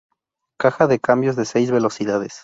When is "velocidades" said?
1.69-2.33